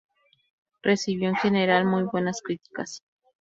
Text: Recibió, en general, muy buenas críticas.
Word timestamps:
Recibió, 0.81 1.29
en 1.29 1.35
general, 1.35 1.85
muy 1.85 2.01
buenas 2.05 2.41
críticas. 2.41 3.03